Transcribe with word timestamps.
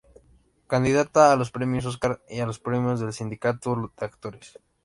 Candidata 0.65 1.31
a 1.31 1.35
los 1.35 1.51
Premios 1.51 1.85
Óscar 1.85 2.23
y 2.27 2.39
a 2.39 2.47
los 2.47 2.57
Premios 2.57 2.99
del 3.01 3.13
Sindicato 3.13 3.75
de 3.99 4.03
Actores. 4.07 4.57